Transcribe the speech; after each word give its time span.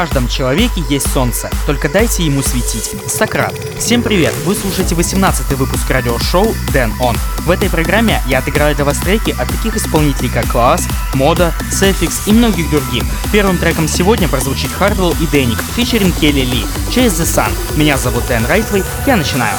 В 0.00 0.03
каждом 0.03 0.28
человеке 0.28 0.82
есть 0.88 1.12
солнце, 1.12 1.50
только 1.66 1.90
дайте 1.90 2.24
ему 2.24 2.40
светить. 2.40 2.94
Сократ. 3.06 3.52
Всем 3.78 4.02
привет! 4.02 4.32
Вы 4.46 4.54
слушаете 4.54 4.94
18 4.94 5.52
выпуск 5.58 5.90
радиошоу 5.90 6.54
Дэн 6.72 6.90
Он. 7.00 7.14
В 7.40 7.50
этой 7.50 7.68
программе 7.68 8.22
я 8.26 8.38
отыграю 8.38 8.74
для 8.74 8.86
вас 8.86 8.96
треки 8.96 9.32
от 9.32 9.46
таких 9.48 9.76
исполнителей, 9.76 10.30
как 10.30 10.46
Klaas, 10.46 10.88
Мода, 11.12 11.52
Сефикс 11.70 12.26
и 12.26 12.32
многих 12.32 12.70
других. 12.70 13.04
Первым 13.30 13.58
треком 13.58 13.88
сегодня 13.88 14.26
прозвучит 14.26 14.72
Hardwell 14.72 15.14
и 15.20 15.26
Dannic, 15.26 15.58
featuring 15.76 16.16
Kelli-Leigh, 16.18 16.64
Chase 16.90 17.20
The 17.20 17.26
Sun. 17.26 17.52
Меня 17.76 17.98
зовут 17.98 18.26
Дэн 18.26 18.46
Райтвей, 18.46 18.82
я 19.06 19.18
начинаю. 19.18 19.54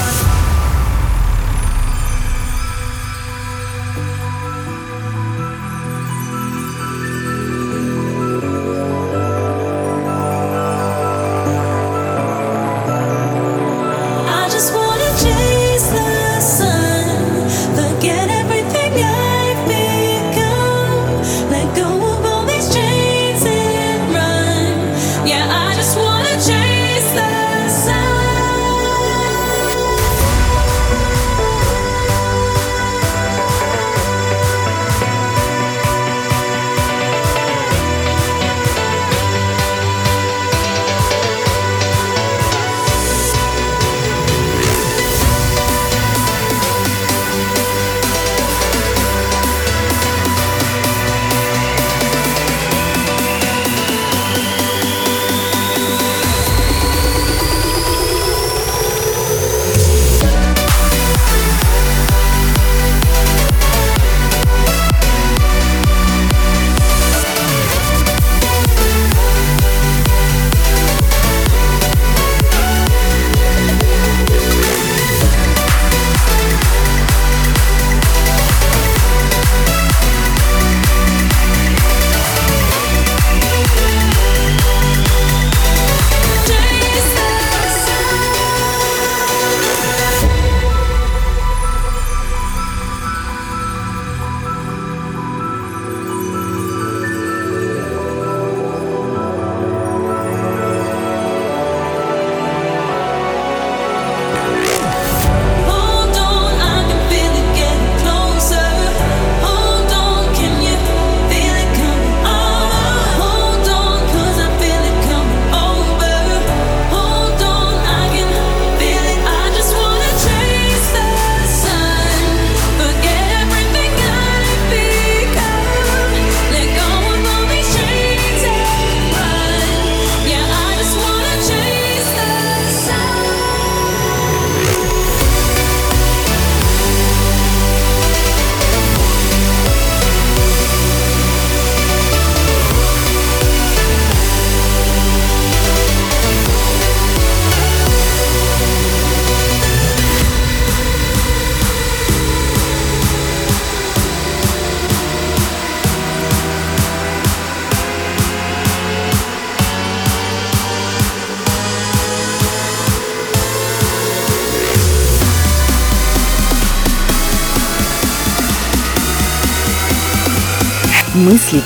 Мыслить, 171.13 171.63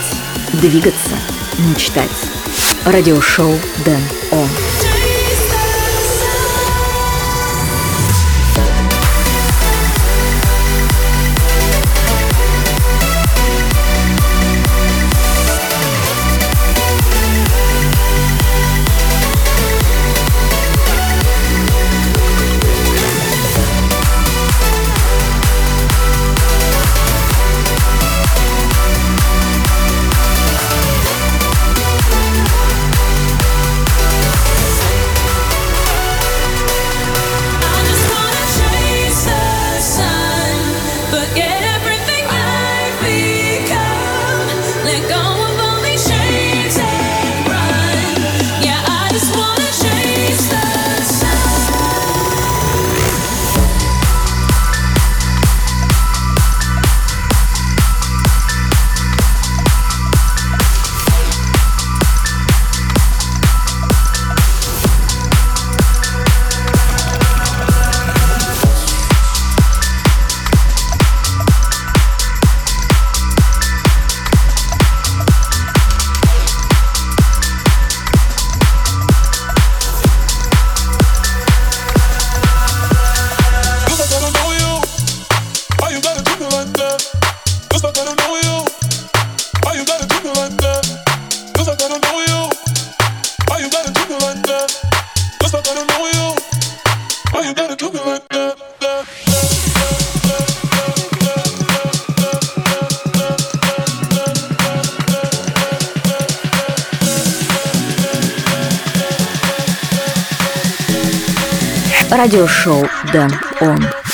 двигаться, 0.53 1.15
мечтать. 1.57 2.09
Радиошоу 2.85 3.59
Дэн 3.83 4.01
О. 4.31 4.74
радиошоу 112.17 112.87
Дэн 113.11 113.31
Он. 113.61 114.04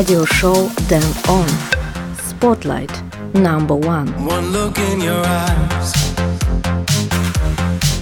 radio 0.00 0.24
show 0.24 0.66
Then 0.88 1.04
On. 1.28 1.46
Spotlight 2.16 2.90
number 3.34 3.74
one. 3.74 4.08
One 4.24 4.50
look 4.50 4.78
in 4.78 4.98
your 4.98 5.22
eyes, 5.26 5.92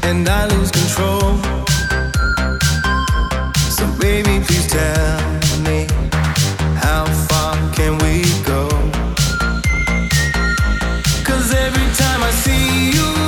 and 0.04 0.28
I 0.28 0.46
lose 0.46 0.70
control. 0.70 1.34
So, 3.76 3.84
baby, 3.98 4.38
please 4.46 4.68
tell 4.68 5.20
me 5.66 5.88
how 6.84 7.04
far 7.26 7.56
can 7.74 7.98
we 8.04 8.22
go? 8.44 8.68
Cause 11.24 11.52
every 11.52 11.88
time 11.96 12.22
I 12.22 12.30
see 12.44 12.92
you. 12.96 13.27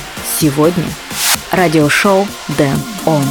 Сегодня. 0.41 0.85
Радиошоу 1.51 2.27
Дэн 2.57 2.75
Он. 3.05 3.23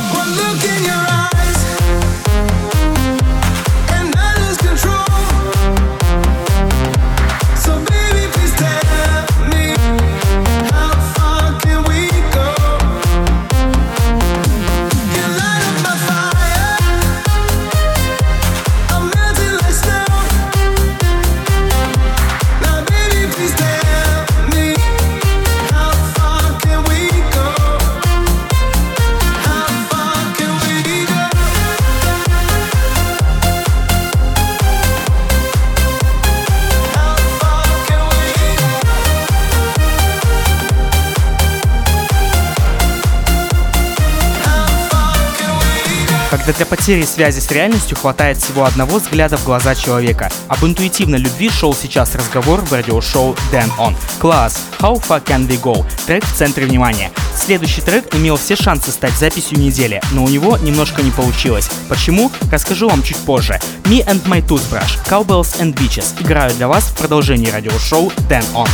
Когда 46.50 46.64
для 46.64 46.66
потери 46.66 47.04
связи 47.04 47.38
с 47.38 47.50
реальностью 47.52 47.96
хватает 47.96 48.38
всего 48.38 48.64
одного 48.64 48.98
взгляда 48.98 49.36
в 49.36 49.44
глаза 49.44 49.76
человека. 49.76 50.32
Об 50.48 50.64
интуитивной 50.64 51.18
любви 51.18 51.48
шел 51.48 51.74
сейчас 51.74 52.16
разговор 52.16 52.60
в 52.60 52.72
радиошоу 52.72 53.36
Dan 53.52 53.70
On. 53.78 53.94
Класс! 54.18 54.58
How 54.80 55.00
far 55.00 55.22
can 55.22 55.46
we 55.46 55.60
go? 55.60 55.86
Трек 56.06 56.24
в 56.24 56.34
центре 56.34 56.66
внимания. 56.66 57.12
Следующий 57.36 57.82
трек 57.82 58.12
имел 58.16 58.36
все 58.36 58.56
шансы 58.56 58.90
стать 58.90 59.12
записью 59.12 59.58
недели, 59.58 60.00
но 60.10 60.24
у 60.24 60.28
него 60.28 60.56
немножко 60.58 61.02
не 61.02 61.12
получилось. 61.12 61.70
Почему? 61.88 62.32
Расскажу 62.50 62.88
вам 62.88 63.04
чуть 63.04 63.18
позже. 63.18 63.60
Me 63.84 64.04
and 64.06 64.22
My 64.24 64.44
Toothbrush, 64.44 64.98
Cowbells 65.08 65.60
and 65.60 65.74
Beaches 65.74 66.20
играю 66.20 66.52
для 66.54 66.66
вас 66.66 66.84
в 66.84 66.96
продолжении 66.96 67.50
радиошоу 67.50 68.10
Dan 68.28 68.44
On. 68.54 68.68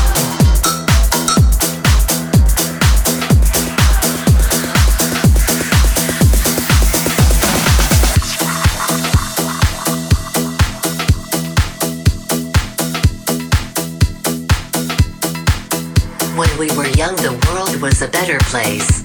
We 16.59 16.73
were 16.73 16.89
young, 16.97 17.15
the 17.17 17.37
world 17.49 17.77
was 17.83 18.01
a 18.01 18.09
better 18.09 18.39
place. 18.49 19.03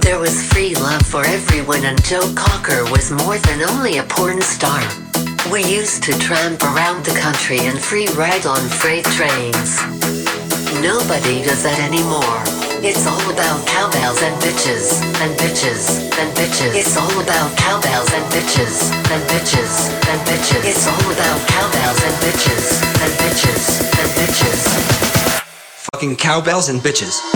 There 0.00 0.18
was 0.18 0.46
free 0.52 0.74
love 0.74 1.04
for 1.04 1.24
everyone, 1.26 1.84
and 1.84 2.02
Joe 2.04 2.24
Cocker 2.34 2.88
was 2.90 3.12
more 3.12 3.36
than 3.36 3.60
only 3.68 3.98
a 3.98 4.04
porn 4.04 4.40
star. 4.40 4.80
We 5.52 5.64
used 5.64 6.02
to 6.04 6.12
tramp 6.18 6.62
around 6.62 7.04
the 7.04 7.12
country 7.20 7.60
and 7.60 7.78
free 7.78 8.08
ride 8.16 8.46
on 8.46 8.60
freight 8.80 9.04
trains. 9.12 9.84
Nobody 10.80 11.44
does 11.44 11.62
that 11.62 11.76
anymore. 11.84 12.40
It's 12.80 13.04
all 13.04 13.26
about 13.28 13.60
cowbells 13.68 14.22
and 14.22 14.36
bitches, 14.40 15.04
and 15.20 15.32
bitches, 15.36 16.08
and 16.16 16.32
bitches. 16.32 16.72
It's 16.72 16.96
all 16.96 17.16
about 17.20 17.52
cowbells 17.58 18.12
and 18.16 18.24
bitches, 18.32 18.88
and 19.12 19.22
bitches, 19.28 19.92
and 20.08 20.20
bitches. 20.24 20.64
It's 20.64 20.88
all 20.88 21.06
about 21.12 21.38
cowbells 21.52 22.00
and 22.00 22.16
bitches, 22.24 22.80
and 23.04 23.12
bitches, 23.20 23.62
and 24.00 24.08
bitches 24.16 25.21
fucking 26.02 26.16
cowbells 26.16 26.68
and 26.68 26.80
bitches. 26.80 27.31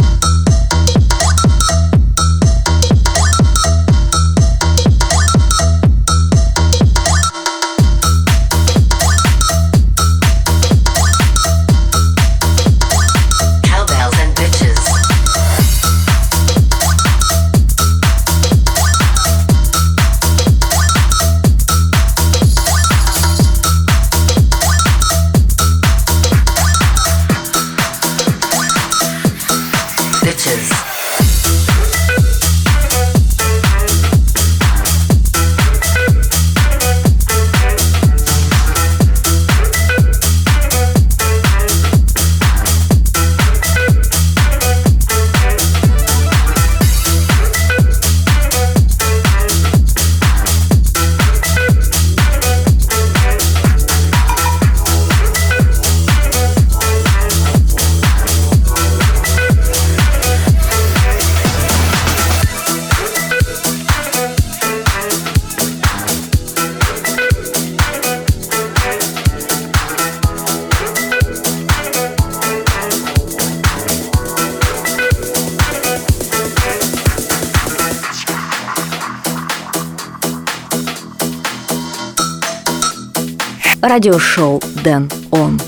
радиошоу 83.85 84.61
Дэн 84.83 85.11
Он. 85.31 85.59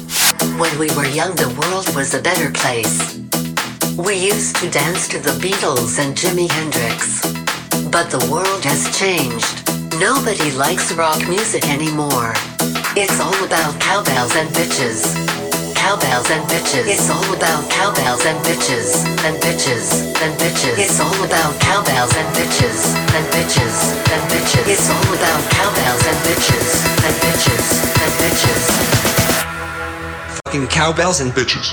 When 0.58 0.78
we 0.78 0.90
were 0.96 1.08
young, 1.08 1.36
the 1.36 1.50
world 1.60 1.88
was 1.96 2.14
a 2.14 2.22
better 2.22 2.52
place. 2.52 3.20
We 3.98 4.16
used 4.16 4.56
to 4.58 4.70
dance 4.70 5.08
to 5.10 5.20
the 5.20 5.34
Beatles 5.42 6.00
and 6.00 6.16
Jimi 6.16 6.50
Hendrix. 6.50 7.22
But 7.92 8.10
the 8.10 8.26
world 8.32 8.64
has 8.66 8.90
changed. 8.98 9.64
Nobody 10.00 10.52
likes 10.52 10.92
rock 10.94 11.20
music 11.28 11.68
anymore. 11.70 12.34
It's 12.96 13.20
all 13.20 13.38
about 13.44 13.80
cowbells 13.80 14.36
and 14.36 14.50
bitches. 14.50 15.37
Cowbells 15.89 16.29
and 16.31 16.45
bitches. 16.51 16.85
It's 16.85 17.09
all 17.09 17.33
about 17.33 17.65
cowbells 17.71 18.27
and 18.27 18.39
bitches. 18.45 18.93
And 19.25 19.41
bitches. 19.41 20.05
And 20.21 20.39
bitches. 20.39 20.77
It's 20.77 21.01
all 21.01 21.25
about 21.25 21.59
cowbells 21.61 22.15
and 22.15 22.29
bitches. 22.37 22.93
And 23.17 23.25
bitches. 23.33 23.97
And 24.13 24.23
bitches. 24.31 24.69
It's 24.69 24.91
all 24.91 25.15
about 25.17 25.41
cowbells 25.51 26.05
and 26.05 26.19
bitches. 26.29 26.85
And 27.07 27.17
bitches 27.25 27.65
and 28.05 28.13
bitches. 28.21 28.69
Fucking 30.45 30.67
cowbells 30.67 31.21
and 31.21 31.33
bitches. 31.33 31.73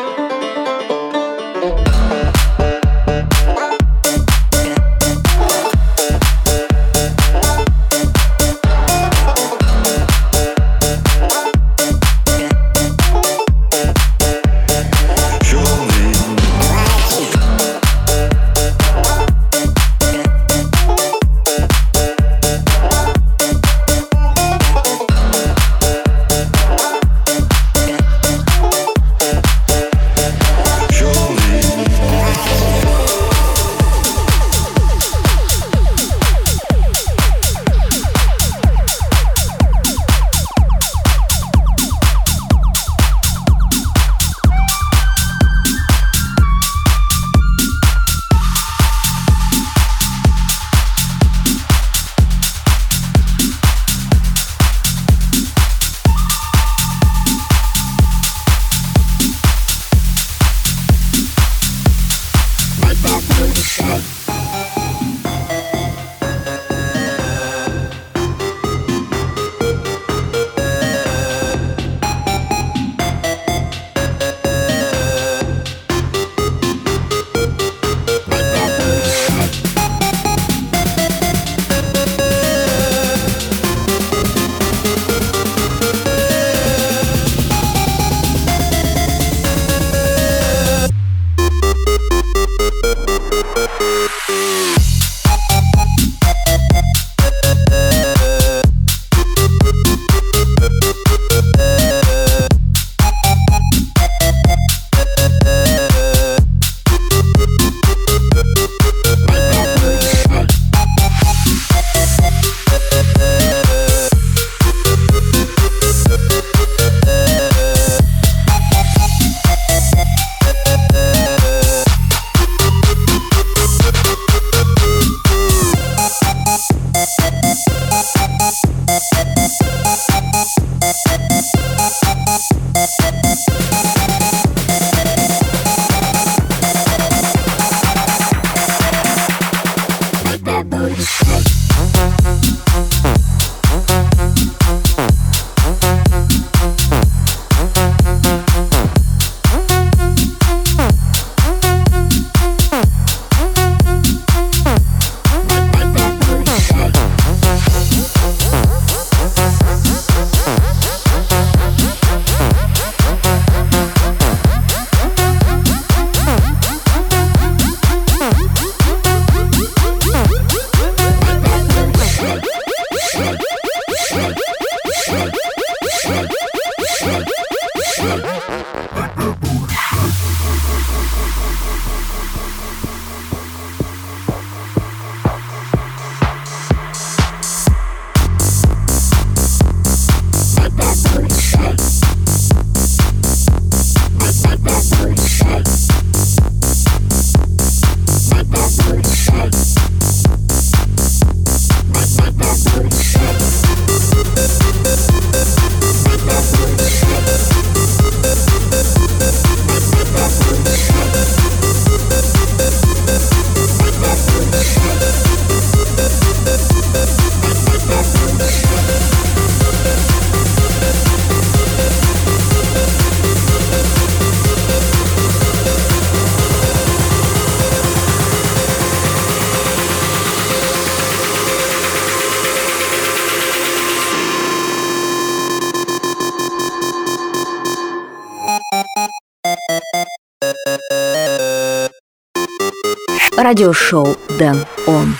Радиошоу 243.41 244.17
Дэн 244.37 244.57
Он. 244.85 245.15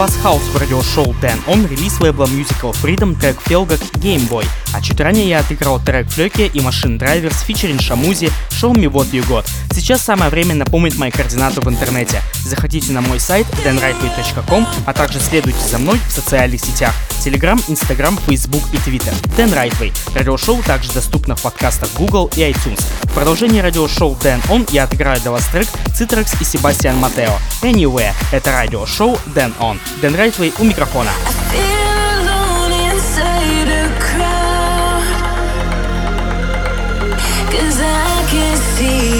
Звучание 0.00 0.16
бас-хаус 0.16 0.42
в 0.42 0.56
радиошоу 0.56 1.14
Dan 1.20 1.44
On 1.46 1.68
релиз 1.68 2.00
лейбла 2.00 2.24
Musical 2.24 2.72
Freedom 2.72 3.18
трек 3.20 3.36
Felgak 3.44 3.82
Game 4.00 4.26
Boy, 4.30 4.46
а 4.72 4.80
чуть 4.80 4.98
ранее 4.98 5.28
я 5.28 5.40
отыграл 5.40 5.78
трек 5.78 6.08
Флёки 6.08 6.50
и 6.52 6.60
Машин 6.60 6.96
Драйверс 6.96 7.42
фичерин 7.42 7.78
Шамузи 7.78 8.30
Show 8.50 8.72
Me 8.72 8.90
What 8.90 9.10
You 9.10 9.26
Got. 9.28 9.46
Сейчас 9.72 10.02
самое 10.02 10.30
время 10.30 10.54
напомнить 10.54 10.96
мои 10.96 11.10
координаты 11.10 11.60
в 11.60 11.68
интернете. 11.68 12.22
Заходите 12.44 12.92
на 12.92 13.02
мой 13.02 13.20
сайт 13.20 13.46
danrightway.com, 13.62 14.66
а 14.86 14.92
также 14.94 15.20
следуйте 15.20 15.60
за 15.70 15.78
мной 15.78 16.00
в 16.08 16.12
социальных 16.12 16.60
сетях 16.60 16.94
Telegram, 17.20 17.58
Instagram, 17.68 18.18
Facebook 18.26 18.62
и 18.72 18.76
Twitter. 18.78 19.12
Dan 19.36 19.52
Rightway. 19.52 19.92
Радиошоу 20.14 20.62
также 20.62 20.92
доступно 20.92 21.36
в 21.36 21.42
подкастах 21.42 21.90
Google 21.96 22.30
и 22.36 22.40
iTunes. 22.40 22.82
В 23.02 23.12
продолжении 23.12 23.60
радиошоу 23.60 24.16
Dan 24.22 24.40
On 24.48 24.68
я 24.72 24.84
отыграю 24.84 25.20
для 25.20 25.30
вас 25.30 25.44
трек 25.46 25.68
Citrix 25.98 26.36
и 26.40 26.44
Себастьян 26.44 26.96
Матео. 26.96 27.32
Anywhere. 27.62 28.14
Это 28.32 28.52
радиошоу 28.52 29.18
Dan 29.34 29.52
On. 29.58 29.78
Dan 30.02 30.16
Rightway 30.16 30.52
у 30.58 30.64
микрофона. 30.64 31.10
I 38.32 38.54
see 38.56 39.19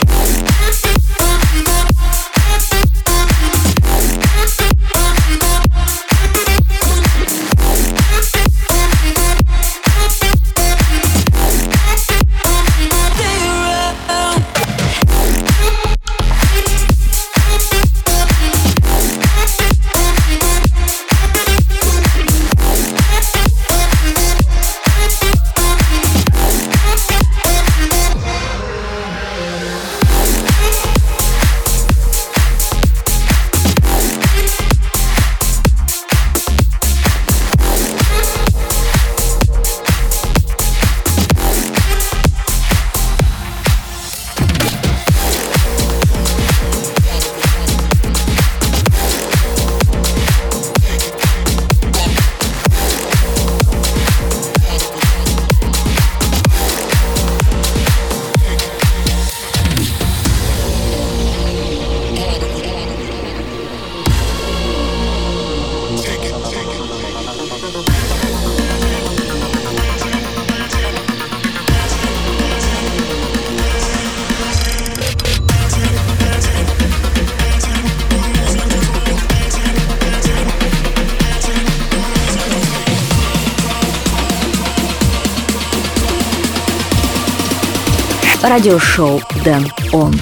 Радиошоу 88.51 89.21
Дэн 89.45 89.63
Он. 89.93 90.13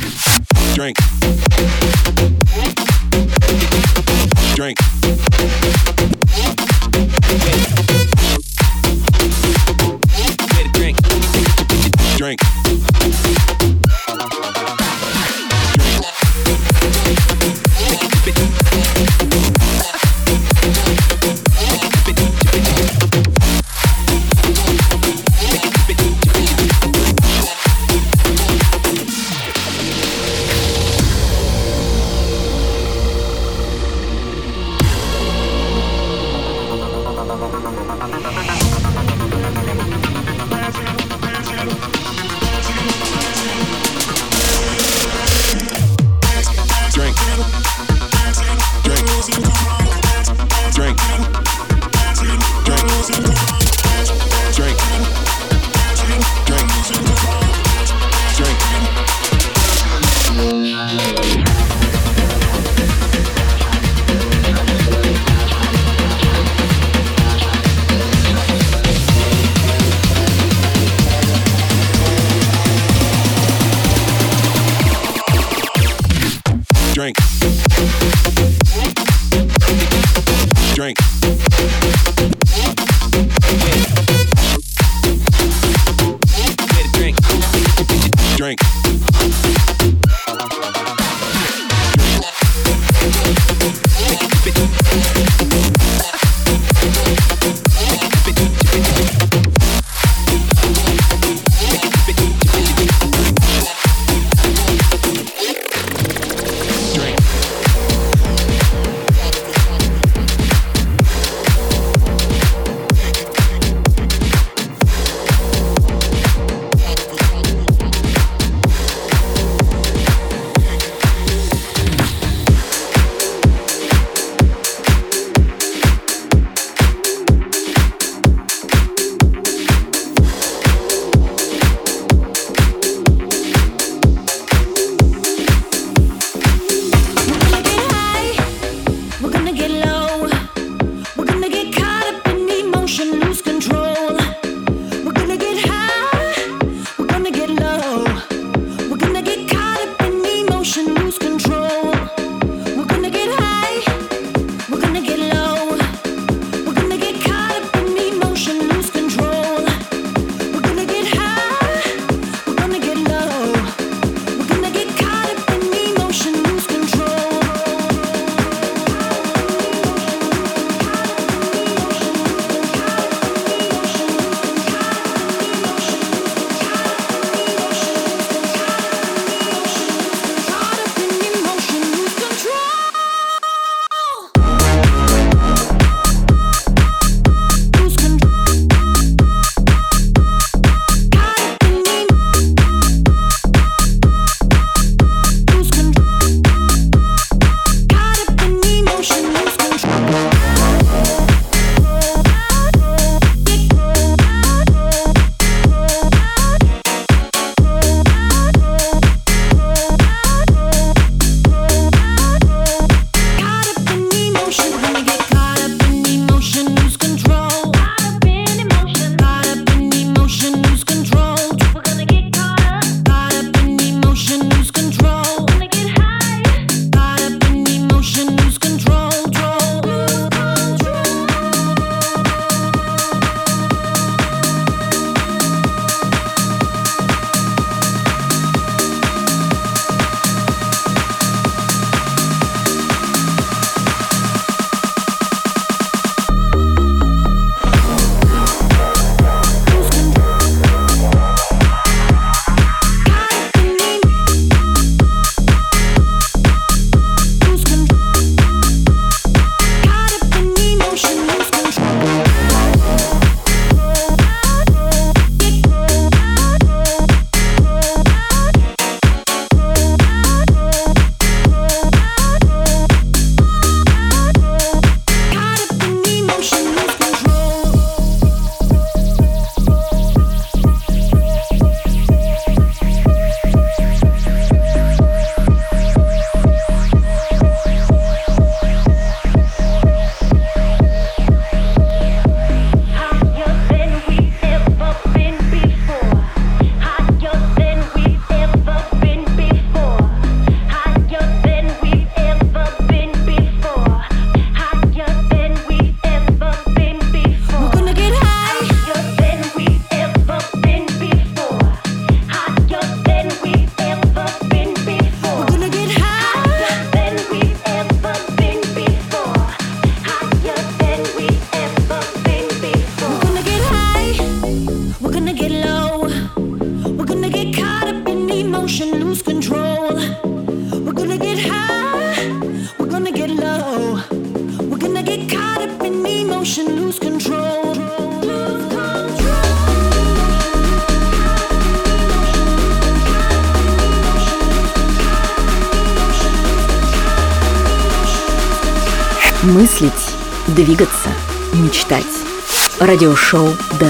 Радиошоу. 352.99 353.47
Дэн 353.79 353.88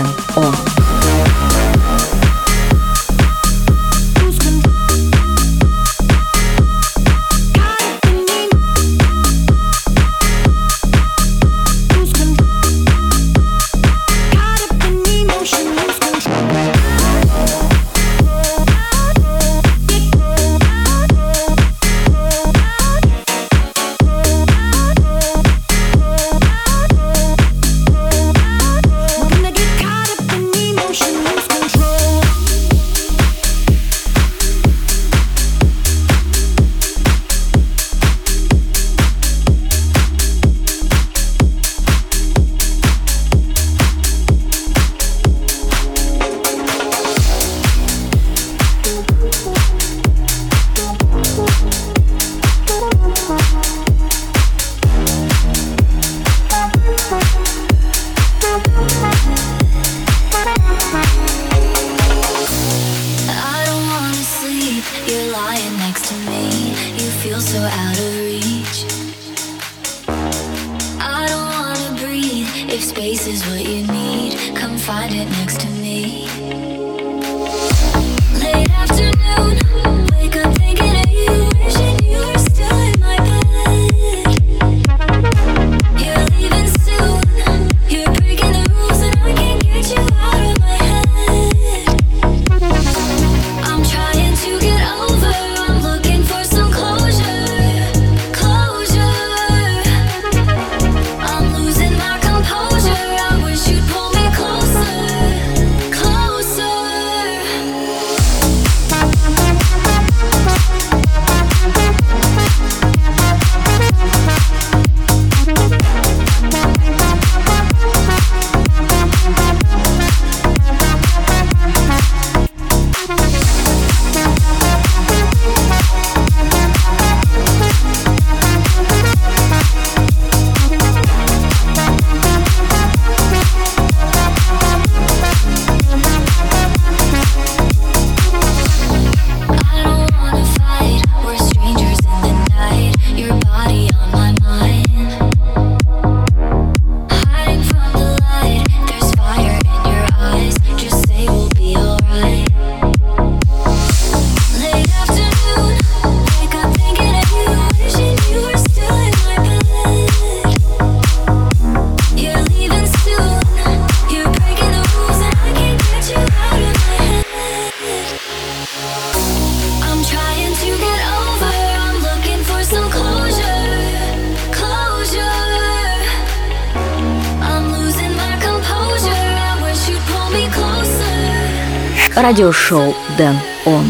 Радиошоу 182.21 182.93
Дэн 183.17 183.35
Он. 183.65 183.85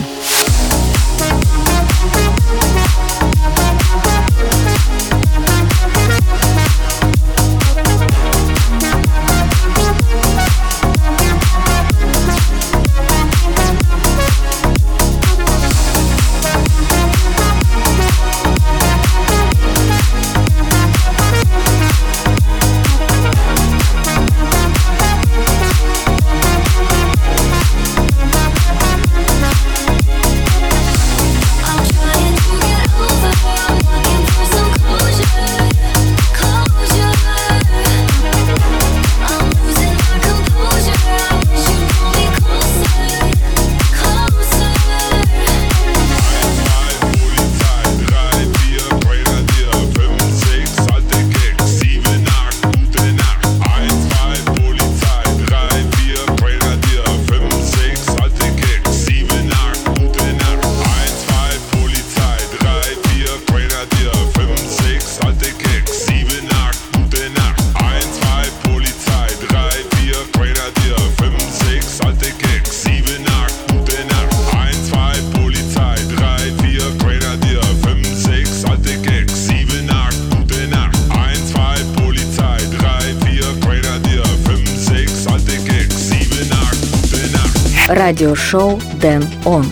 Радиошоу 88.20 88.82
Дэн 88.96 89.26
Он. 89.46 89.66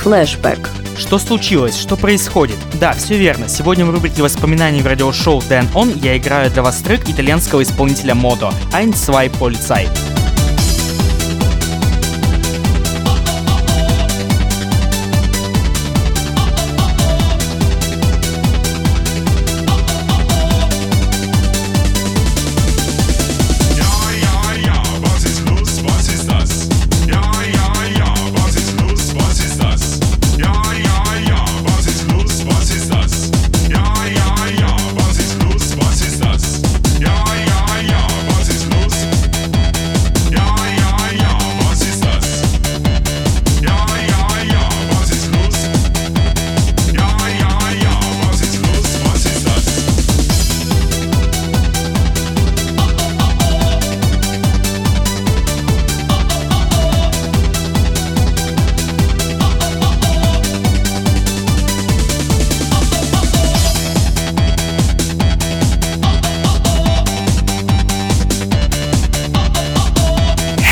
Флэшбэк. 0.00 0.70
Что 0.96 1.18
случилось? 1.18 1.76
Что 1.76 1.94
происходит? 1.96 2.56
Да, 2.80 2.94
все 2.94 3.18
верно. 3.18 3.48
Сегодня 3.48 3.84
в 3.84 3.90
рубрике 3.90 4.22
воспоминаний 4.22 4.80
в 4.80 4.86
радиошоу 4.86 5.40
Dan 5.40 5.70
On 5.74 5.94
я 6.02 6.16
играю 6.16 6.50
для 6.50 6.62
вас 6.62 6.78
трек 6.78 7.06
итальянского 7.06 7.62
исполнителя 7.62 8.14
Модо 8.14 8.50
«Ein, 8.72 8.94
zwei, 8.94 9.30
Polizei». 9.30 9.86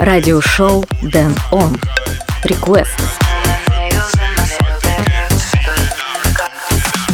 Радиошоу 0.00 0.84
Дэн 1.02 1.34
Он. 1.50 1.76
Request. 2.44 2.88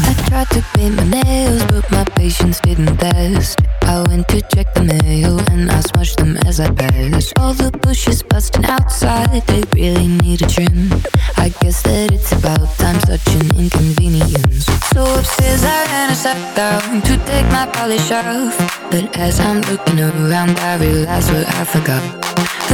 I 0.04 0.14
tried 0.28 0.50
to 0.50 0.62
paint 0.74 0.96
my 0.96 1.04
nails, 1.04 1.62
but 1.64 1.90
my 1.90 2.04
patience 2.16 2.60
didn't 2.60 3.00
last. 3.02 3.58
I 3.82 4.02
went 4.08 4.28
to 4.28 4.40
check 4.54 4.72
the 4.74 4.82
mail 4.82 5.38
and 5.50 5.70
I 5.70 5.80
smushed 5.80 6.16
them 6.16 6.36
as 6.46 6.60
I 6.60 6.70
passed. 6.70 7.38
All 7.38 7.54
the 7.54 7.70
bushes 7.82 8.22
busting 8.22 8.64
outside, 8.64 9.42
they 9.46 9.62
really 9.72 10.08
need 10.08 10.42
a 10.42 10.46
trim. 10.46 10.90
I 11.36 11.50
guess 11.60 11.82
that 11.82 12.12
it's 12.12 12.32
about 12.32 12.66
time, 12.78 12.98
such 13.00 13.26
an 13.34 13.56
inconvenience. 13.56 14.66
So 14.92 15.04
upstairs 15.18 15.64
I 15.64 15.84
ran 15.92 16.08
and 16.10 16.16
sat 16.16 16.56
down 16.56 17.02
to 17.02 17.16
take 17.26 17.46
my 17.52 17.66
polish 17.72 18.10
off. 18.10 18.56
But 18.90 19.16
as 19.16 19.40
I'm 19.40 19.60
looking 19.62 20.00
around, 20.00 20.58
I 20.58 20.76
realize 20.76 21.30
what 21.30 21.46
I 21.48 21.64
forgot. 21.64 22.02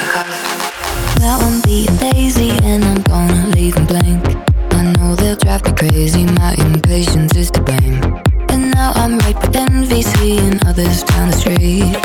the 0.00 0.06
cost. 0.12 1.20
Now 1.20 1.38
I'm 1.38 1.60
them 1.60 1.86
crazy, 5.76 6.24
my 6.24 6.54
impatience 6.58 7.36
is 7.36 7.50
to 7.50 7.60
blame. 7.62 8.02
And 8.48 8.70
now 8.74 8.92
I'm 8.94 9.18
right 9.18 9.38
with 9.40 9.56
envy, 9.56 10.02
seeing 10.02 10.58
others 10.66 11.02
down 11.04 11.30
the 11.30 11.36
street. 11.36 11.96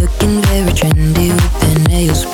Looking 0.00 0.42
very 0.48 0.72
trendy 0.72 1.30
with 1.30 1.60
their 1.60 1.78
nails. 1.88 2.26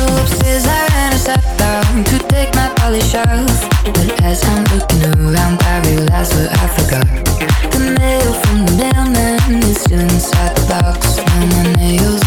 Upstairs 0.00 0.66
I 0.66 0.86
ran 0.94 1.12
and 1.12 1.20
sat 1.20 1.44
down 1.58 2.04
to 2.04 2.18
take 2.28 2.54
my 2.54 2.68
polish 2.76 3.14
off. 3.14 3.60
But 3.84 4.22
as 4.22 4.42
I'm 4.44 4.64
looking 4.72 5.04
around, 5.04 5.62
I 5.62 5.80
realize 5.88 6.32
what 6.34 6.50
I 6.52 6.66
forgot. 6.76 7.06
The 7.72 7.96
mail 7.98 8.32
from 8.42 8.66
the 8.66 8.72
mailman 8.80 9.62
is 9.64 9.80
still 9.82 10.00
inside 10.00 10.56
the 10.56 10.66
box. 10.68 11.16
Now 11.16 11.46
my 11.46 11.72
nails 11.76 12.22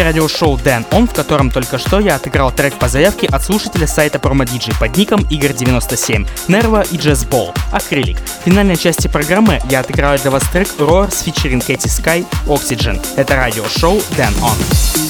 слушаете 0.00 0.04
радиошоу 0.04 0.56
Дэн 0.56 0.86
Он, 0.92 1.06
в 1.06 1.12
котором 1.12 1.50
только 1.50 1.78
что 1.78 2.00
я 2.00 2.16
отыграл 2.16 2.52
трек 2.52 2.74
по 2.74 2.88
заявке 2.88 3.26
от 3.26 3.42
слушателя 3.42 3.86
сайта 3.86 4.18
PromoDJ 4.18 4.78
под 4.78 4.96
ником 4.96 5.20
Игорь97, 5.22 6.26
Нерва 6.48 6.84
и 6.90 6.96
Джазбол, 6.96 7.52
Акрилик. 7.72 8.18
В 8.18 8.44
финальной 8.44 8.76
части 8.76 9.08
программы 9.08 9.60
я 9.70 9.80
отыграю 9.80 10.18
для 10.18 10.30
вас 10.30 10.42
трек 10.52 10.68
Roar 10.78 11.12
с 11.12 11.20
фичеринг 11.22 11.64
Кэти 11.66 11.88
Sky 11.88 12.26
Oxygen. 12.46 13.04
Это 13.16 13.36
радиошоу 13.36 14.00
Дэн 14.16 14.34
Он. 14.42 15.09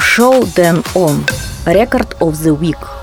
show 0.00 0.40
Дэн 0.56 0.82
On 0.94 1.20
Record 1.66 2.16
of 2.20 2.42
the 2.42 2.54
Week. 2.54 2.95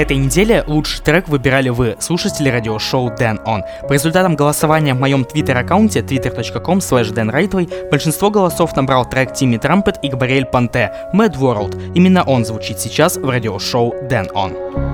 Этой 0.00 0.16
неделе 0.16 0.64
лучший 0.66 1.04
трек 1.04 1.28
выбирали 1.28 1.68
вы, 1.68 1.94
слушатели 2.00 2.48
радиошоу 2.48 3.10
Dan 3.10 3.36
On. 3.44 3.60
По 3.86 3.92
результатам 3.92 4.34
голосования 4.34 4.94
в 4.94 4.98
моем 4.98 5.26
твиттер-аккаунте 5.26 6.00
twitter.com 6.00 6.78
slash 6.78 7.90
большинство 7.90 8.30
голосов 8.30 8.74
набрал 8.74 9.06
трек 9.06 9.34
Тимми 9.34 9.58
Трампет 9.58 9.98
и 10.02 10.08
Габриэль 10.08 10.46
Панте 10.46 10.90
«Mad 11.12 11.36
World». 11.36 11.92
Именно 11.94 12.22
он 12.22 12.46
звучит 12.46 12.80
сейчас 12.80 13.18
в 13.18 13.28
радиошоу 13.28 13.92
Dan 14.08 14.32
On. 14.32 14.89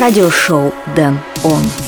Радиошоу 0.00 0.72
Дэн 0.94 1.18
Он. 1.42 1.87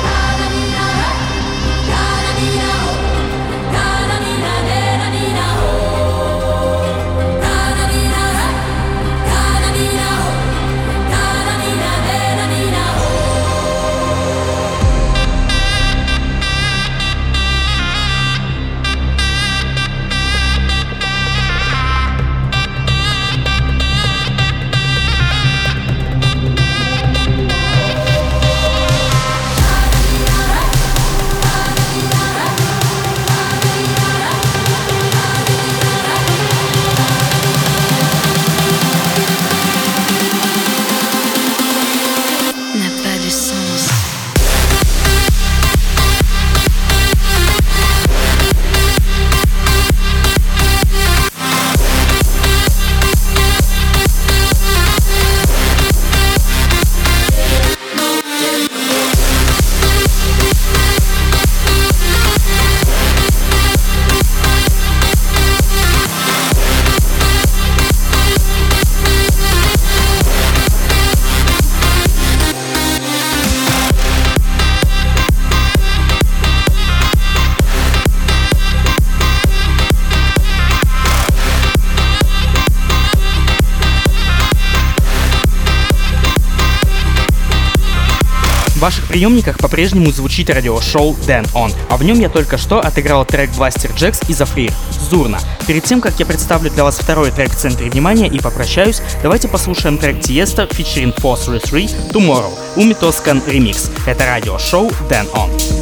Приемниках 89.11 89.57
по-прежнему 89.57 90.09
звучит 90.09 90.49
радиошоу 90.49 91.17
Dan 91.27 91.45
On, 91.51 91.69
а 91.89 91.97
в 91.97 92.03
нем 92.03 92.17
я 92.21 92.29
только 92.29 92.57
что 92.57 92.79
отыграл 92.79 93.25
трек 93.25 93.49
Blaster 93.49 93.93
Jacks 93.93 94.23
и 94.29 94.33
Зафрир 94.33 94.71
Зурна. 95.09 95.37
Перед 95.67 95.83
тем, 95.83 95.99
как 95.99 96.17
я 96.17 96.25
представлю 96.25 96.69
для 96.69 96.85
вас 96.85 96.97
второй 96.97 97.29
трек 97.31 97.51
в 97.51 97.57
центре 97.57 97.89
внимания 97.89 98.29
и 98.29 98.39
попрощаюсь, 98.39 99.01
давайте 99.21 99.49
послушаем 99.49 99.97
трек 99.97 100.19
Tiesto 100.19 100.65
featuring 100.69 101.13
433 101.21 101.89
Tomorrow, 102.13 102.53
Уми 102.77 102.93
Тоскан 102.93 103.41
ремикс. 103.45 103.91
Это 104.07 104.25
радиошоу 104.25 104.87
Dan 105.09 105.29
On. 105.33 105.80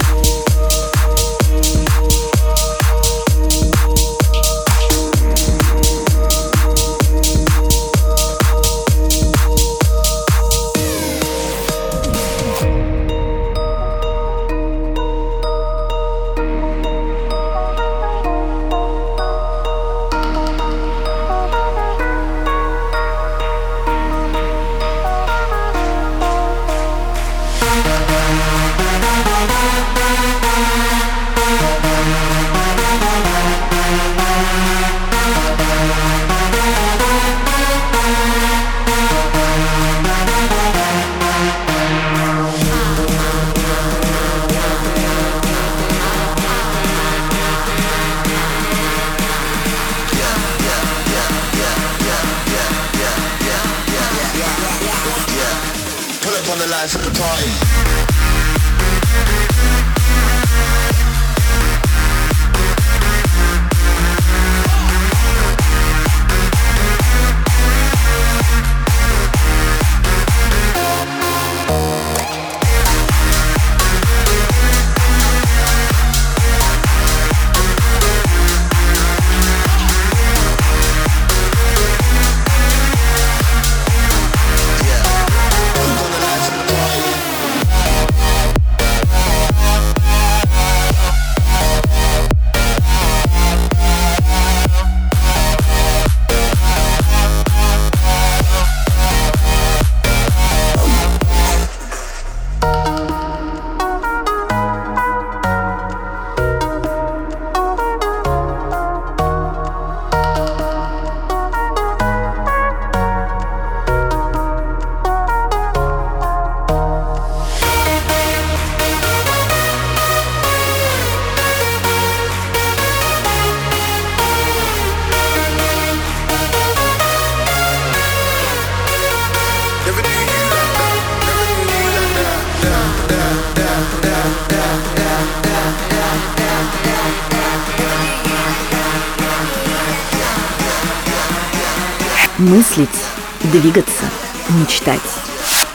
Двигаться, 143.52 144.04
мечтать. 144.50 145.00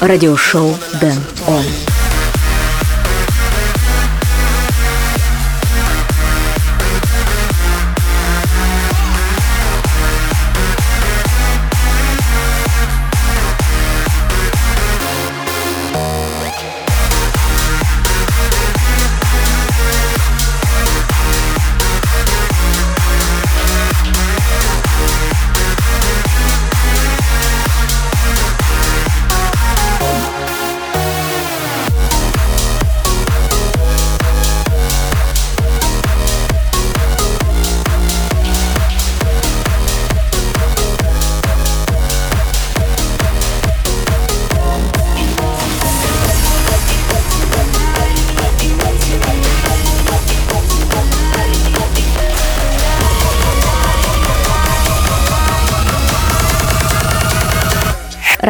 Радиошоу 0.01 0.77
Дэн 1.01 1.19
Он. 1.47 1.94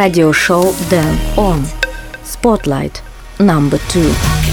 radio 0.05 0.33
show 0.33 0.65
Then 0.91 1.19
On. 1.39 1.65
Spotlight 2.23 3.03
number 3.41 3.79
2. 3.89 4.44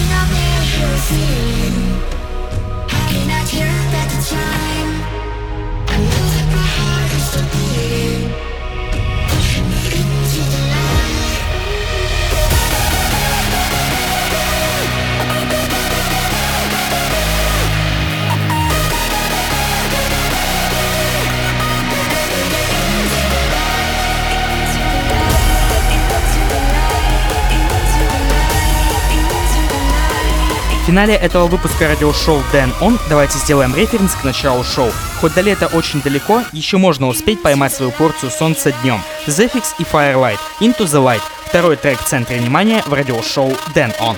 Финале 30.91 31.15
этого 31.15 31.47
выпуска 31.47 31.87
радиошоу 31.87 32.43
Дэн 32.51 32.73
Он 32.81 32.99
давайте 33.07 33.37
сделаем 33.37 33.73
референс 33.73 34.13
к 34.13 34.25
началу 34.25 34.61
шоу. 34.65 34.91
Хоть 35.21 35.33
до 35.33 35.39
лета 35.39 35.67
очень 35.67 36.01
далеко, 36.01 36.43
еще 36.51 36.75
можно 36.75 37.07
успеть 37.07 37.41
поймать 37.41 37.73
свою 37.73 37.93
порцию 37.93 38.29
солнца 38.29 38.73
днем. 38.81 39.01
Zephyx 39.25 39.67
и 39.79 39.83
Firelight, 39.83 40.39
Into 40.59 40.79
the 40.79 41.01
Light. 41.01 41.21
Второй 41.45 41.77
трек 41.77 41.97
в 41.97 42.03
центре 42.03 42.39
внимания 42.39 42.83
в 42.85 42.91
радиошоу 42.91 43.55
Дэн 43.73 43.93
Он. 44.01 44.17